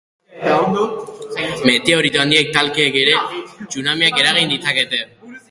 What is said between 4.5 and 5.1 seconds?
ditzakete.